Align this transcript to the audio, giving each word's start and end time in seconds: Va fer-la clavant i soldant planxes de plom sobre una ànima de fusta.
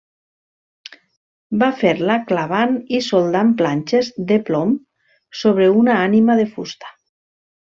Va 1.63 1.67
fer-la 1.81 2.15
clavant 2.31 2.73
i 2.99 3.03
soldant 3.09 3.53
planxes 3.61 4.09
de 4.33 4.41
plom 4.49 4.75
sobre 5.43 5.69
una 5.83 6.01
ànima 6.11 6.41
de 6.41 6.49
fusta. 6.57 6.95